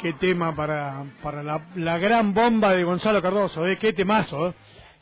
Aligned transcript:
qué 0.00 0.12
tema 0.14 0.54
para, 0.54 1.04
para 1.22 1.42
la, 1.42 1.60
la 1.76 1.98
gran 1.98 2.32
bomba 2.34 2.74
de 2.74 2.84
Gonzalo 2.84 3.20
Cardoso, 3.22 3.66
¿eh? 3.66 3.76
Qué 3.78 3.92
temazo, 3.92 4.48
¿eh? 4.48 4.54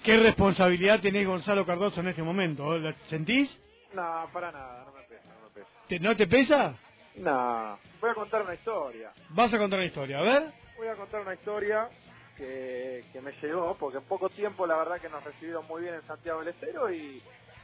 Qué 0.02 0.16
responsabilidad 0.18 1.00
tenés 1.00 1.26
Gonzalo 1.26 1.64
Cardoso 1.66 2.00
en 2.00 2.08
este 2.08 2.22
momento, 2.22 2.74
¿eh? 2.76 2.80
¿La 2.80 2.94
sentís? 3.08 3.50
No, 3.94 4.28
para 4.32 4.52
nada, 4.52 4.84
no 4.84 4.92
me 4.92 5.02
pesa, 5.04 5.28
no 5.40 5.48
me 5.48 5.54
pesa. 5.54 5.66
¿Te- 5.88 6.00
¿No 6.00 6.16
te 6.16 6.26
pesa? 6.26 6.74
No, 7.16 7.78
voy 8.00 8.10
a 8.10 8.14
contar 8.14 8.42
una 8.42 8.54
historia. 8.54 9.10
Vas 9.30 9.52
a 9.52 9.58
contar 9.58 9.78
una 9.78 9.86
historia, 9.86 10.18
a 10.18 10.22
ver. 10.22 10.42
Voy 10.76 10.88
a 10.88 10.94
contar 10.96 11.22
una 11.22 11.34
historia 11.34 11.88
que, 12.36 13.04
que 13.12 13.20
me 13.22 13.32
llegó, 13.40 13.76
porque 13.78 13.98
en 13.98 14.04
poco 14.04 14.28
tiempo 14.30 14.66
la 14.66 14.76
verdad 14.76 15.00
que 15.00 15.08
nos 15.08 15.24
recibieron 15.24 15.66
muy 15.66 15.82
bien 15.82 15.94
en 15.94 16.06
Santiago 16.06 16.40
del 16.40 16.48
Estero 16.48 16.92
y, 16.92 17.22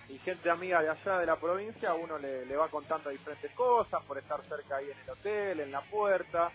y 0.09 0.19
gente 0.21 0.49
amiga 0.49 0.81
de 0.83 0.89
allá 0.91 1.19
de 1.19 1.27
la 1.27 1.37
provincia, 1.37 1.91
a 1.91 1.95
uno 1.95 2.19
le, 2.19 2.47
le 2.47 2.57
va 2.57 2.69
contando 2.69 3.11
diferentes 3.11 3.51
cosas 3.53 4.03
por 4.05 4.17
estar 4.17 4.41
cerca 4.49 4.77
ahí 4.77 4.87
en 4.91 4.99
el 5.05 5.11
hotel, 5.11 5.61
en 5.61 5.71
la 5.71 5.83
puerta. 5.83 6.51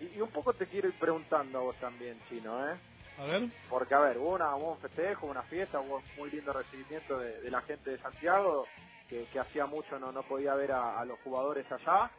Y, 0.00 0.16
y 0.16 0.20
un 0.20 0.30
poco 0.30 0.52
te 0.54 0.66
quiero 0.66 0.88
ir 0.88 0.94
preguntando 0.98 1.58
a 1.58 1.62
vos 1.62 1.76
también, 1.76 2.18
Chino, 2.28 2.68
¿eh? 2.70 2.76
A 3.18 3.24
ver. 3.24 3.48
Porque, 3.68 3.94
a 3.94 4.00
ver, 4.00 4.18
hubo, 4.18 4.34
una, 4.34 4.54
hubo 4.56 4.72
un 4.72 4.78
festejo, 4.78 5.26
una 5.26 5.42
fiesta, 5.42 5.80
hubo 5.80 5.96
un 5.96 6.02
muy 6.16 6.30
lindo 6.30 6.52
recibimiento 6.52 7.18
de, 7.18 7.40
de 7.42 7.50
la 7.50 7.60
gente 7.62 7.90
de 7.90 7.98
Santiago, 7.98 8.66
que, 9.08 9.26
que 9.32 9.38
hacía 9.40 9.66
mucho 9.66 9.98
no, 9.98 10.10
no 10.12 10.22
podía 10.22 10.54
ver 10.54 10.72
a, 10.72 10.98
a 11.00 11.04
los 11.04 11.18
jugadores 11.20 11.70
allá. 11.70 12.10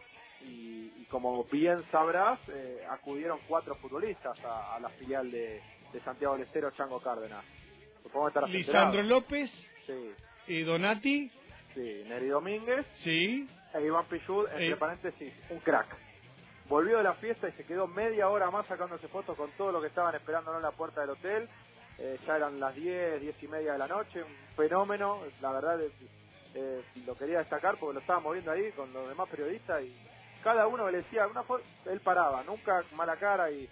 Y, 0.42 0.92
y 0.98 1.06
como 1.10 1.44
bien 1.46 1.84
sabrás, 1.92 2.40
eh, 2.50 2.84
acudieron 2.90 3.40
cuatro 3.48 3.76
futbolistas 3.76 4.40
a, 4.44 4.76
a 4.76 4.80
la 4.80 4.90
filial 4.90 5.30
de, 5.32 5.62
de 5.94 6.02
Santiago 6.02 6.34
del 6.36 6.44
Estero, 6.48 6.72
Chango 6.72 7.00
Cárdenas. 7.02 7.44
Supongo 8.04 8.32
que 8.32 8.42
Lisandro. 8.48 9.04
López, 9.04 9.52
Sí, 9.86 10.12
eh, 10.48 10.64
Donati, 10.64 11.32
sí, 11.76 12.04
Neri 12.08 12.28
Domínguez 12.28 12.86
sí. 13.04 13.48
e 13.74 13.82
Iván 13.82 14.06
Pichud, 14.08 14.48
entre 14.48 14.70
Eh. 14.72 14.76
paréntesis, 14.78 15.34
un 15.52 15.60
crack. 15.60 15.88
Volvió 16.72 16.98
de 17.00 17.04
la 17.04 17.16
fiesta 17.16 17.50
y 17.50 17.54
se 17.54 17.66
quedó 17.66 17.88
media 17.88 18.30
hora 18.30 18.52
más 18.52 18.68
sacándose 18.68 19.10
fotos 19.10 19.38
con 19.38 19.52
todo 19.54 19.74
lo 19.74 19.82
que 19.82 19.90
estaban 19.90 20.16
esperando 20.16 20.56
en 20.58 20.64
la 20.64 20.72
puerta 20.72 21.02
del 21.02 21.12
hotel. 21.12 21.50
Eh, 22.00 22.20
ya 22.26 22.38
eran 22.38 22.60
las 22.60 22.76
10, 22.76 23.22
10 23.22 23.44
y 23.44 23.50
media 23.50 23.74
de 23.74 23.80
la 23.80 23.88
noche, 23.90 24.24
un 24.24 24.38
fenómeno, 24.58 25.22
la 25.42 25.54
verdad 25.54 25.82
eh, 25.82 25.92
eh, 26.56 26.84
lo 27.06 27.16
quería 27.16 27.40
destacar 27.40 27.78
porque 27.80 27.96
lo 27.96 28.02
estábamos 28.02 28.34
viendo 28.34 28.52
ahí 28.52 28.72
con 28.74 28.94
los 28.94 29.10
demás 29.10 29.30
periodistas 29.30 29.84
y 29.84 29.96
cada 30.44 30.68
uno 30.68 30.90
le 30.92 31.00
decía 31.00 31.28
una 31.28 31.44
foto, 31.44 31.64
él 31.86 32.02
paraba, 32.02 32.44
nunca 32.44 32.86
mala 32.94 33.18
cara 33.18 33.52
y... 33.52 33.70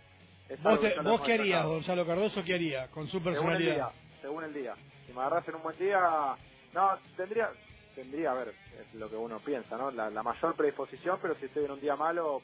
¿Vos, 0.64 0.82
te- 0.82 1.00
vos 1.02 1.22
qué 1.22 1.34
harías. 1.36 1.66
Gonzalo 1.66 2.06
Cardoso? 2.08 2.44
¿Qué 2.44 2.56
haría 2.56 2.90
con 2.90 3.08
su 3.08 3.20
Según 3.20 3.28
el 3.28 3.34
personalidad? 3.34 3.76
día, 3.76 3.92
según 4.22 4.46
el 4.46 4.54
día. 4.54 4.76
Si 5.08 5.14
me 5.14 5.22
agarras 5.22 5.48
en 5.50 5.56
un 5.56 5.64
buen 5.64 5.78
día, 5.80 6.38
no, 6.74 7.00
tendría, 7.18 7.52
tendría, 7.96 8.32
a 8.32 8.36
ver, 8.36 8.56
es 8.80 8.94
lo 8.96 9.10
que 9.10 9.16
uno 9.18 9.40
piensa, 9.42 9.78
¿no? 9.78 9.92
La, 9.92 10.10
la 10.12 10.24
mayor 10.24 10.56
predisposición, 10.56 11.20
pero 11.22 11.36
si 11.36 11.46
estoy 11.48 11.66
en 11.66 11.72
un 11.72 11.82
día 11.82 11.96
malo, 11.96 12.44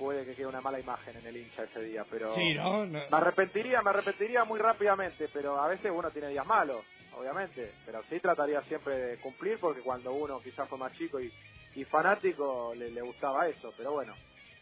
puede 0.00 0.26
que 0.26 0.34
quede 0.36 0.48
una 0.48 0.62
mala 0.62 0.80
imagen 0.80 1.16
en 1.18 1.26
el 1.28 1.36
hincha 1.38 1.64
ese 1.64 1.82
día, 1.82 2.06
pero... 2.10 2.34
Sí, 2.34 2.54
¿no? 2.56 2.86
No. 2.86 3.00
Me 3.10 3.18
arrepentiría, 3.18 3.82
me 3.82 3.90
arrepentiría 3.90 4.44
muy 4.46 4.60
rápidamente, 4.60 5.28
pero 5.32 5.60
a 5.62 5.68
veces 5.68 5.92
uno 5.94 6.10
tiene 6.12 6.30
días 6.30 6.46
malos, 6.46 6.84
obviamente, 7.14 7.74
pero 7.86 8.02
sí 8.10 8.20
trataría 8.20 8.62
siempre 8.64 8.98
de 8.98 9.18
cumplir 9.20 9.60
porque 9.60 9.82
cuando 9.82 10.12
uno 10.14 10.42
quizás 10.42 10.68
fue 10.70 10.78
más 10.78 10.94
chico 10.94 11.20
y, 11.20 11.32
y 11.76 11.84
fanático 11.86 12.74
le, 12.76 12.90
le 12.90 13.02
gustaba 13.02 13.48
eso, 13.48 13.74
pero 13.78 13.92
bueno. 13.92 14.16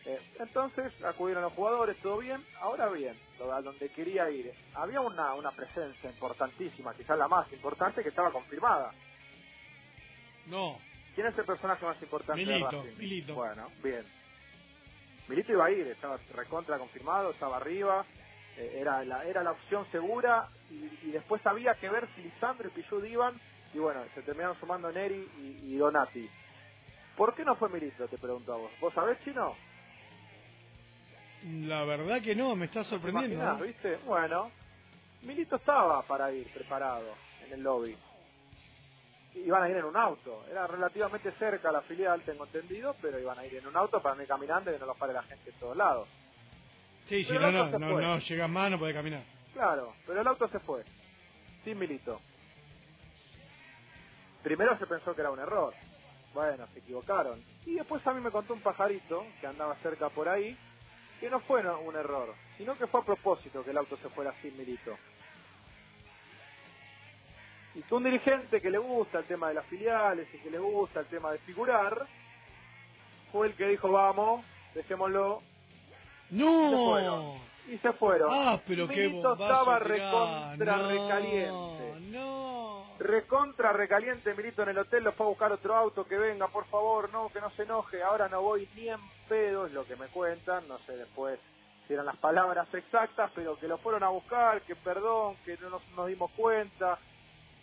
Eh, 0.06 0.20
entonces 0.40 0.92
acudieron 1.04 1.44
los 1.44 1.54
jugadores, 1.54 1.96
todo 2.02 2.18
bien, 2.18 2.44
ahora 2.60 2.90
bien, 2.90 3.16
lo- 3.40 3.52
a 3.54 3.62
donde 3.62 3.90
quería 3.90 4.30
ir. 4.30 4.52
Había 4.74 5.00
una, 5.02 5.34
una 5.34 5.52
presencia 5.52 6.10
importantísima, 6.10 6.94
quizás 6.94 7.18
la 7.18 7.28
más 7.28 7.52
importante, 7.54 8.02
que 8.02 8.10
estaba 8.10 8.32
confirmada. 8.32 8.92
No. 10.46 10.78
¿Quién 11.14 11.26
es 11.28 11.38
el 11.38 11.46
personaje 11.46 11.84
más 11.86 12.00
importante 12.02 12.44
Milito, 12.44 12.66
de 12.70 12.78
Racing? 12.88 12.98
Milito. 12.98 13.34
Bueno, 13.34 13.70
bien. 13.82 14.06
Milito 15.28 15.52
iba 15.52 15.66
a 15.66 15.70
ir, 15.70 15.86
estaba 15.86 16.18
recontra 16.34 16.78
confirmado, 16.78 17.30
estaba 17.30 17.56
arriba, 17.58 18.04
eh, 18.56 18.78
era, 18.80 19.04
la, 19.04 19.24
era 19.24 19.42
la 19.42 19.52
opción 19.52 19.86
segura 19.92 20.48
y, 20.70 20.88
y 21.02 21.10
después 21.12 21.44
había 21.46 21.74
que 21.74 21.88
ver 21.88 22.08
si 22.14 22.22
Lisandro 22.22 22.68
y 22.68 22.70
Pichud 22.72 23.04
iban 23.04 23.38
y 23.74 23.78
bueno, 23.78 24.02
se 24.14 24.22
terminaron 24.22 24.58
sumando 24.58 24.90
Neri 24.90 25.28
y, 25.38 25.74
y 25.74 25.76
Donati. 25.76 26.28
¿Por 27.16 27.34
qué 27.34 27.44
no 27.44 27.56
fue 27.56 27.68
Milito? 27.68 28.06
Te 28.08 28.16
pregunto 28.16 28.54
a 28.54 28.56
vos. 28.56 28.70
¿Vos 28.80 28.94
sabés, 28.94 29.18
Chino? 29.24 29.56
La 31.44 31.84
verdad 31.84 32.22
que 32.22 32.34
no, 32.34 32.56
me 32.56 32.66
está 32.66 32.84
sorprendiendo. 32.84 33.34
Imaginás, 33.34 33.58
¿no? 33.58 33.64
¿viste? 33.64 33.96
Bueno, 34.06 34.50
Milito 35.22 35.56
estaba 35.56 36.02
para 36.02 36.32
ir 36.32 36.46
preparado 36.52 37.14
en 37.46 37.52
el 37.52 37.62
lobby. 37.62 37.96
Iban 39.44 39.62
a 39.62 39.68
ir 39.70 39.76
en 39.76 39.84
un 39.84 39.96
auto. 39.96 40.44
Era 40.50 40.66
relativamente 40.66 41.32
cerca 41.32 41.70
la 41.72 41.82
filial, 41.82 42.22
tengo 42.22 42.44
entendido, 42.44 42.94
pero 43.00 43.18
iban 43.18 43.38
a 43.38 43.46
ir 43.46 43.54
en 43.56 43.66
un 43.66 43.76
auto 43.76 44.00
para 44.02 44.14
no 44.14 44.22
ir 44.22 44.28
caminando 44.28 44.70
y 44.70 44.74
que 44.74 44.80
no 44.80 44.86
los 44.86 44.96
pare 44.96 45.12
la 45.12 45.22
gente 45.22 45.50
en 45.50 45.56
todos 45.58 45.76
lados. 45.76 46.08
Sí, 47.08 47.24
si 47.24 47.28
Pero 47.32 47.40
no, 47.40 47.48
el 47.48 47.54
no, 47.72 47.78
no, 47.78 47.92
fue. 47.94 48.02
no 48.02 48.18
llegas 48.18 48.50
más, 48.50 48.70
no 48.70 48.78
puede 48.78 48.92
caminar. 48.94 49.22
Claro, 49.54 49.94
pero 50.06 50.20
el 50.20 50.26
auto 50.26 50.48
se 50.48 50.58
fue. 50.60 50.84
Sin 51.64 51.78
Milito. 51.78 52.20
Primero 54.42 54.78
se 54.78 54.86
pensó 54.86 55.14
que 55.14 55.20
era 55.20 55.30
un 55.30 55.38
error. 55.38 55.74
Bueno, 56.34 56.66
se 56.72 56.80
equivocaron. 56.80 57.42
Y 57.66 57.74
después 57.74 58.06
a 58.06 58.12
mí 58.12 58.20
me 58.20 58.30
contó 58.30 58.54
un 58.54 58.60
pajarito 58.60 59.24
que 59.40 59.46
andaba 59.46 59.74
cerca 59.76 60.08
por 60.10 60.28
ahí 60.28 60.56
que 61.20 61.28
no 61.30 61.40
fue 61.40 61.62
no- 61.64 61.80
un 61.80 61.96
error, 61.96 62.32
sino 62.56 62.76
que 62.78 62.86
fue 62.86 63.00
a 63.00 63.04
propósito 63.04 63.64
que 63.64 63.70
el 63.70 63.78
auto 63.78 63.96
se 63.96 64.08
fuera 64.10 64.32
sin 64.40 64.56
Milito. 64.56 64.96
Y 67.74 67.82
que 67.82 67.94
un 67.94 68.04
dirigente 68.04 68.60
que 68.60 68.70
le 68.70 68.78
gusta 68.78 69.18
el 69.18 69.24
tema 69.26 69.48
de 69.48 69.54
las 69.54 69.66
filiales 69.66 70.26
y 70.34 70.38
que 70.38 70.50
le 70.50 70.58
gusta 70.58 71.00
el 71.00 71.06
tema 71.06 71.32
de 71.32 71.38
figurar, 71.38 72.06
fue 73.30 73.48
el 73.48 73.54
que 73.54 73.68
dijo, 73.68 73.90
vamos, 73.90 74.44
dejémoslo, 74.74 75.42
y 76.30 76.36
se 76.38 76.44
¡No! 76.44 76.86
fueron. 76.90 77.48
Y 77.68 77.78
se 77.78 77.92
fueron. 77.92 78.30
Ah, 78.32 78.60
pero 78.66 78.88
qué 78.88 79.08
Milito 79.08 79.28
bombazo 79.28 79.44
estaba 79.44 79.78
recontra 79.78 80.76
No, 80.78 80.88
recaliente. 80.88 82.00
No. 82.10 82.86
Recontra 82.98 83.72
recaliente 83.72 84.34
Milito 84.34 84.62
en 84.62 84.70
el 84.70 84.78
hotel, 84.78 85.04
lo 85.04 85.12
fue 85.12 85.26
a 85.26 85.28
buscar 85.28 85.52
otro 85.52 85.76
auto, 85.76 86.06
que 86.06 86.16
venga, 86.16 86.48
por 86.48 86.66
favor, 86.66 87.12
no, 87.12 87.28
que 87.28 87.40
no 87.40 87.50
se 87.50 87.62
enoje, 87.64 88.02
ahora 88.02 88.28
no 88.28 88.42
voy 88.42 88.68
ni 88.74 88.88
en 88.88 89.00
pedo, 89.28 89.66
es 89.66 89.72
lo 89.72 89.84
que 89.86 89.96
me 89.96 90.06
cuentan, 90.08 90.66
no 90.66 90.78
sé 90.80 90.96
después 90.96 91.38
si 91.86 91.94
eran 91.94 92.06
las 92.06 92.16
palabras 92.18 92.68
exactas, 92.74 93.30
pero 93.34 93.58
que 93.58 93.66
lo 93.66 93.78
fueron 93.78 94.02
a 94.02 94.10
buscar, 94.10 94.60
que 94.62 94.76
perdón, 94.76 95.36
que 95.44 95.56
no 95.58 95.70
nos, 95.70 95.88
nos 95.96 96.06
dimos 96.06 96.30
cuenta, 96.32 96.98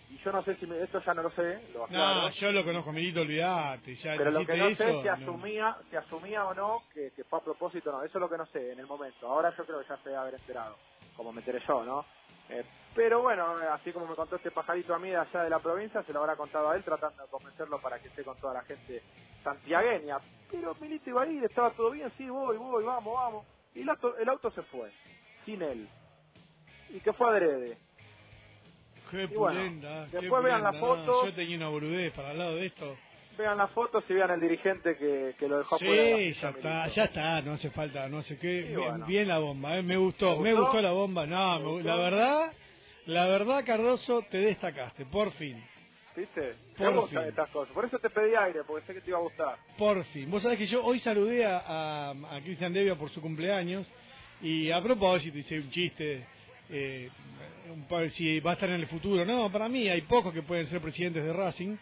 y 0.10 0.18
yo 0.24 0.32
no 0.32 0.44
sé 0.44 0.56
si, 0.58 0.68
me- 0.68 0.82
esto 0.84 1.02
ya 1.06 1.14
no 1.14 1.24
lo 1.24 1.32
sé, 1.32 1.68
lo 1.74 1.86
aclaro. 1.86 2.22
No, 2.22 2.32
yo 2.32 2.52
lo 2.52 2.66
conozco, 2.66 2.92
Milito, 2.94 3.22
olvidate. 3.22 3.96
Ya 3.98 4.16
Pero 4.16 4.32
lo 4.32 4.46
que 4.46 4.58
no 4.58 4.72
sé 4.72 4.92
es 4.92 4.98
si 5.02 5.08
no. 5.08 5.14
asumía, 5.24 5.78
si 5.90 5.96
asumía 5.98 6.46
o 6.46 6.54
no 6.56 6.84
que, 6.94 7.12
que 7.14 7.24
fue 7.26 7.40
a 7.40 7.44
propósito 7.44 7.92
no. 7.92 8.04
Eso 8.04 8.18
es 8.18 8.22
lo 8.22 8.30
que 8.30 8.38
no 8.38 8.46
sé 8.48 8.72
en 8.74 8.80
el 8.80 8.88
momento. 8.88 9.28
Ahora 9.28 9.56
yo 9.58 9.66
creo 9.66 9.82
que 9.82 9.90
ya 9.90 9.98
se 9.98 10.10
debe 10.10 10.22
haber 10.22 10.36
enterado, 10.36 10.80
como 11.16 11.34
me 11.34 11.42
enteré 11.42 11.62
yo, 11.68 11.84
¿no? 11.86 12.08
Eh, 12.50 12.66
pero 12.94 13.22
bueno, 13.22 13.62
eh, 13.62 13.68
así 13.72 13.94
como 13.94 14.08
me 14.08 14.16
contó 14.16 14.38
este 14.38 14.52
pajarito 14.52 14.94
a 14.96 15.00
mí 15.00 15.10
de 15.12 15.18
allá 15.18 15.44
de 15.44 15.50
la 15.52 15.60
provincia, 15.62 16.04
se 16.04 16.14
lo 16.14 16.22
habrá 16.22 16.36
contado 16.38 16.70
a 16.72 16.76
él 16.78 16.84
tratando 16.84 17.24
de 17.24 17.30
convencerlo 17.30 17.80
para 17.82 18.00
que 18.02 18.10
esté 18.10 18.24
con 18.26 18.38
toda 18.40 18.56
la 18.56 18.64
gente 18.64 19.06
santiagueña. 19.44 20.20
Pero 20.52 20.76
Milito 20.82 21.10
iba 21.10 21.24
a 21.24 21.28
ir, 21.28 21.44
estaba 21.46 21.74
todo 21.74 21.92
bien, 21.92 22.12
sí, 22.18 22.30
voy, 22.30 22.58
voy, 22.58 22.84
vamos, 22.84 23.14
vamos. 23.16 23.48
Y 23.74 23.82
el 23.84 23.90
auto, 23.90 24.18
el 24.18 24.30
auto 24.30 24.52
se 24.52 24.64
fue, 24.64 24.94
sin 25.46 25.62
él. 25.62 25.92
Y 26.90 27.02
que 27.02 27.14
fue 27.14 27.30
adrede. 27.30 27.80
Qué 29.16 29.24
Y 29.24 29.38
bueno, 29.38 30.08
qué 30.12 30.18
después 30.20 30.44
vean 30.44 30.64
la 30.64 30.72
pulenta, 30.72 30.88
no, 30.88 30.96
foto. 31.06 31.26
Yo 31.28 31.34
tenía 31.34 31.58
una 31.58 31.70
boludez 31.70 32.14
para 32.14 32.32
el 32.32 32.38
lado 32.38 32.56
de 32.56 32.66
esto. 32.68 32.98
Vean 33.38 33.58
las 33.58 33.72
fotos 33.72 34.04
y 34.10 34.14
vean 34.14 34.32
el 34.32 34.40
dirigente 34.40 34.96
que, 34.98 35.36
que 35.38 35.48
lo 35.50 35.58
dejó 35.58 35.78
Sí, 35.78 35.86
ya 36.42 36.50
está, 36.50 36.88
ya 36.88 37.04
está, 37.04 37.42
no 37.42 37.54
hace 37.54 37.70
falta, 37.72 38.08
no 38.08 38.22
sé 38.22 38.38
qué. 38.38 38.62
Bien, 38.62 38.76
bueno. 38.80 39.06
bien 39.08 39.28
la 39.28 39.40
bomba, 39.40 39.78
eh, 39.78 39.84
me 39.84 39.98
gustó, 39.98 40.36
¿Te 40.36 40.42
me 40.42 40.54
gustó? 40.54 40.82
la 40.82 40.92
bomba. 40.92 41.26
No, 41.26 41.58
¿Te 41.58 41.64
me- 41.64 41.70
gustó? 41.72 41.88
la 41.88 41.96
verdad, 41.98 42.54
la 43.08 43.28
verdad, 43.28 43.66
Cardoso, 43.66 44.22
te 44.32 44.38
destacaste, 44.38 45.06
por 45.06 45.32
fin. 45.34 45.62
¿Viste? 46.16 46.56
Por 46.78 47.10
fin. 47.10 47.20
estas 47.28 47.50
cosas. 47.50 47.74
Por 47.74 47.84
eso 47.84 48.00
te 48.00 48.10
pedí 48.10 48.34
aire, 48.36 48.62
porque 48.66 48.86
sé 48.88 48.94
que 48.94 49.02
te 49.02 49.10
iba 49.10 49.20
a 49.20 49.22
gustar. 49.24 49.58
Por 49.78 50.02
fin. 50.06 50.32
Vos 50.32 50.42
sabés 50.42 50.58
que 50.58 50.68
yo 50.68 50.82
hoy 50.82 51.00
saludé 51.02 51.44
a, 51.46 51.58
a, 51.60 52.12
a 52.12 52.42
Cristian 52.42 52.72
Devia 52.72 52.96
por 52.96 53.10
su 53.10 53.20
cumpleaños 53.20 53.86
y 54.42 54.72
a 54.72 54.82
propósito 54.82 55.38
hice 55.38 55.60
un 55.60 55.70
chiste, 55.72 56.26
eh, 56.70 57.10
si 58.16 58.40
va 58.40 58.52
a 58.52 58.54
estar 58.54 58.70
en 58.70 58.76
el 58.82 58.88
futuro. 58.88 59.26
No, 59.26 59.52
para 59.52 59.70
mí 59.70 59.88
hay 59.88 60.02
pocos 60.02 60.34
que 60.34 60.42
pueden 60.42 60.68
ser 60.70 60.82
presidentes 60.82 61.24
de 61.24 61.34
Racing 61.34 61.78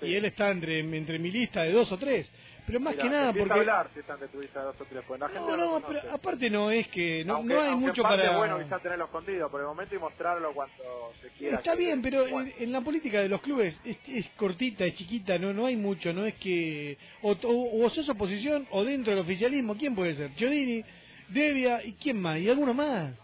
Sí. 0.00 0.06
y 0.06 0.14
él 0.14 0.24
está 0.24 0.50
entre, 0.50 0.80
entre 0.80 1.18
mi 1.18 1.30
lista 1.30 1.62
de 1.62 1.72
dos 1.72 1.90
o 1.92 1.98
tres. 1.98 2.26
Pero 2.66 2.80
más 2.80 2.94
que 2.94 3.08
nada 3.08 3.32
porque... 3.32 3.52
hablar 3.52 3.90
si 3.92 4.00
están 4.00 4.20
de 4.20 4.28
tu 4.28 4.40
lista 4.40 4.60
de 4.60 4.66
dos 4.66 4.80
o 4.80 4.84
tres, 4.84 5.04
la 5.08 5.28
gente 5.28 5.40
No, 5.40 5.56
no, 5.56 5.82
pero 5.86 6.00
aparte 6.12 6.48
no 6.48 6.70
es 6.70 6.86
que... 6.88 7.24
No, 7.24 7.36
aunque, 7.36 7.54
no 7.54 7.60
hay 7.60 7.74
mucho 7.74 8.02
para... 8.02 8.30
es 8.30 8.36
bueno 8.36 8.58
quizás 8.62 8.82
tenerlo 8.82 9.06
escondido 9.06 9.50
por 9.50 9.60
el 9.60 9.66
momento 9.66 9.94
y 9.94 9.98
mostrarlo 9.98 10.52
cuando 10.52 11.12
se 11.20 11.28
quiera. 11.30 11.58
Está 11.58 11.74
bien, 11.74 12.00
pero 12.00 12.26
en 12.40 12.72
la 12.72 12.80
política 12.80 13.20
de 13.20 13.28
los 13.28 13.40
clubes 13.40 13.74
es, 13.84 13.96
es 14.08 14.26
cortita, 14.36 14.84
es 14.84 14.94
chiquita, 14.94 15.38
no 15.38 15.52
no 15.52 15.66
hay 15.66 15.76
mucho, 15.76 16.12
no 16.12 16.24
es 16.24 16.34
que 16.34 16.96
o, 17.22 17.32
o, 17.32 17.84
o 17.84 17.90
sos 17.90 18.08
oposición 18.08 18.66
o 18.70 18.84
dentro 18.84 19.12
del 19.12 19.22
oficialismo, 19.22 19.76
¿quién 19.76 19.94
puede 19.94 20.14
ser? 20.14 20.34
Chiodini, 20.36 20.84
Devia 21.28 21.84
y 21.84 21.92
quién 21.94 22.20
más, 22.20 22.38
y 22.38 22.48
alguno 22.48 22.72
más. 22.72 23.14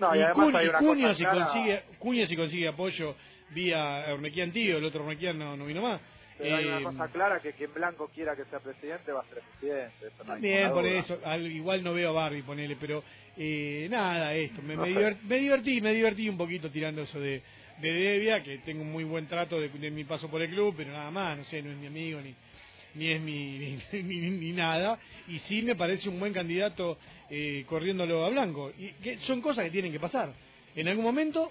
No, 0.00 0.14
y, 0.14 0.18
y, 0.18 0.22
hay 0.22 0.68
una 0.68 0.78
Cuño 0.78 1.02
cosa 1.08 1.14
si 1.14 1.22
clara- 1.22 1.44
consigue 2.00 2.26
si 2.26 2.36
consigue 2.36 2.68
apoyo 2.68 3.14
vía 3.50 4.06
Ornequian 4.12 4.52
tío, 4.52 4.78
el 4.78 4.84
otro 4.84 5.02
Ornequian 5.02 5.38
no, 5.38 5.56
no 5.56 5.66
vino 5.66 5.82
más. 5.82 6.00
Pero 6.38 6.56
hay 6.56 6.64
una 6.64 6.82
cosa 6.82 7.08
clara 7.08 7.40
que 7.40 7.52
quien 7.52 7.72
Blanco 7.74 8.10
quiera 8.14 8.34
que 8.34 8.44
sea 8.46 8.60
presidente 8.60 9.12
va 9.12 9.20
a 9.20 9.24
ser 9.24 9.42
presidente. 9.42 10.06
Eso 10.06 10.24
no 10.24 10.32
también 10.32 10.70
por 10.70 10.86
eso, 10.86 11.18
igual 11.38 11.84
no 11.84 11.92
veo 11.92 12.10
a 12.10 12.12
Barbie, 12.12 12.42
ponele, 12.42 12.76
pero 12.80 13.04
eh, 13.36 13.86
nada, 13.90 14.34
esto, 14.34 14.62
me, 14.62 14.74
me, 14.76 14.88
divertí, 15.38 15.80
me 15.82 15.92
divertí 15.92 16.28
un 16.28 16.38
poquito 16.38 16.70
tirando 16.70 17.02
eso 17.02 17.20
de, 17.20 17.42
de 17.78 17.92
Devia, 17.92 18.42
que 18.42 18.58
tengo 18.58 18.82
un 18.82 18.90
muy 18.90 19.04
buen 19.04 19.26
trato 19.26 19.60
de, 19.60 19.68
mi 19.90 20.04
paso 20.04 20.30
por 20.30 20.40
el 20.40 20.48
club, 20.48 20.74
pero 20.78 20.92
nada 20.92 21.10
más, 21.10 21.36
no 21.36 21.44
sé, 21.44 21.60
no 21.60 21.70
es 21.70 21.76
mi 21.76 21.86
amigo 21.88 22.20
ni 22.22 22.34
ni 22.94 23.12
es 23.12 23.20
mi 23.20 23.78
ni, 23.92 24.52
nada 24.52 24.98
y 25.28 25.38
sí 25.40 25.62
me 25.62 25.76
parece 25.76 26.08
un 26.08 26.18
buen 26.18 26.32
candidato 26.32 26.98
eh, 27.28 27.64
corriéndolo 27.66 28.24
a 28.24 28.30
Blanco 28.30 28.72
y 28.76 28.92
que 29.02 29.18
son 29.20 29.40
cosas 29.40 29.64
que 29.64 29.70
tienen 29.70 29.92
que 29.92 30.00
pasar 30.00 30.32
en 30.74 30.88
algún 30.88 31.04
momento 31.04 31.50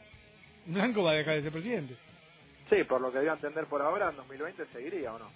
Blanco 0.65 1.03
va 1.03 1.12
a 1.12 1.15
dejar 1.15 1.36
de 1.36 1.44
ser 1.44 1.51
presidente 1.51 1.95
Sí, 2.69 2.83
por 2.83 3.01
lo 3.01 3.12
que 3.12 3.18
a 3.18 3.33
entender 3.33 3.65
por 3.65 3.81
ahora, 3.81 4.09
en 4.09 4.18
2020 4.18 4.65
seguiría 4.68 5.13
o 5.13 5.19
no. 5.19 5.31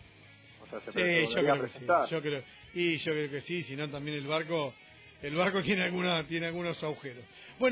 O 0.62 0.68
sea, 0.68 0.80
se 0.82 0.92
sí, 0.92 1.34
yo 1.34 1.42
creo, 1.42 1.68
sí, 1.68 1.86
yo 2.12 2.22
creo, 2.22 2.44
y 2.74 2.98
yo 2.98 3.12
creo 3.12 3.30
que 3.30 3.42
sí, 3.42 3.64
si 3.64 3.76
no 3.76 3.90
también 3.90 4.18
el 4.18 4.28
barco, 4.28 4.74
el 5.22 5.36
barco 5.36 5.62
tiene 5.64 5.84
alguna, 5.84 6.26
tiene 6.28 6.48
algunos 6.48 6.82
agujeros. 6.84 7.24
Bueno, 7.24 7.62